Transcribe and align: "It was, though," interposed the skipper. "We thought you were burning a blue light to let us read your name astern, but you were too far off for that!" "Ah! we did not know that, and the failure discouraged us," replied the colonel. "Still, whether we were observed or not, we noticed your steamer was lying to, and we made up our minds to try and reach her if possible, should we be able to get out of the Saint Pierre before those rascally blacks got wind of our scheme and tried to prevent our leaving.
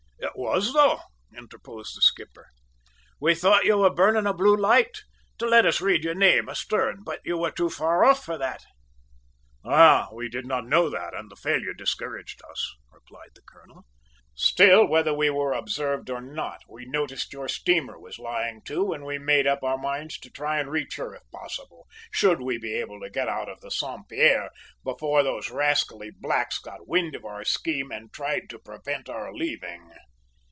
"It 0.23 0.37
was, 0.37 0.73
though," 0.73 0.99
interposed 1.35 1.95
the 1.97 2.01
skipper. 2.01 2.47
"We 3.19 3.35
thought 3.35 3.65
you 3.65 3.77
were 3.79 3.93
burning 3.93 4.25
a 4.27 4.33
blue 4.33 4.55
light 4.55 5.01
to 5.39 5.45
let 5.47 5.65
us 5.65 5.81
read 5.81 6.03
your 6.03 6.15
name 6.15 6.47
astern, 6.49 7.03
but 7.03 7.19
you 7.25 7.37
were 7.37 7.51
too 7.51 7.69
far 7.69 8.03
off 8.05 8.23
for 8.23 8.37
that!" 8.37 8.63
"Ah! 9.65 10.09
we 10.13 10.29
did 10.29 10.45
not 10.45 10.65
know 10.67 10.89
that, 10.89 11.13
and 11.15 11.29
the 11.29 11.35
failure 11.35 11.73
discouraged 11.73 12.41
us," 12.49 12.75
replied 12.91 13.31
the 13.35 13.41
colonel. 13.41 13.85
"Still, 14.35 14.85
whether 14.87 15.13
we 15.13 15.29
were 15.29 15.53
observed 15.53 16.09
or 16.09 16.21
not, 16.21 16.61
we 16.69 16.85
noticed 16.85 17.33
your 17.33 17.47
steamer 17.47 17.99
was 17.99 18.17
lying 18.19 18.61
to, 18.65 18.93
and 18.93 19.05
we 19.05 19.17
made 19.19 19.45
up 19.47 19.63
our 19.63 19.77
minds 19.77 20.17
to 20.19 20.29
try 20.31 20.59
and 20.59 20.69
reach 20.71 20.95
her 20.97 21.13
if 21.15 21.23
possible, 21.31 21.87
should 22.11 22.41
we 22.41 22.57
be 22.57 22.73
able 22.75 22.99
to 23.01 23.09
get 23.09 23.27
out 23.27 23.49
of 23.49 23.59
the 23.61 23.71
Saint 23.71 24.07
Pierre 24.09 24.49
before 24.83 25.23
those 25.23 25.51
rascally 25.51 26.09
blacks 26.11 26.57
got 26.59 26.87
wind 26.87 27.15
of 27.15 27.25
our 27.25 27.43
scheme 27.43 27.91
and 27.91 28.11
tried 28.13 28.49
to 28.49 28.59
prevent 28.59 29.07
our 29.09 29.33
leaving. 29.33 29.91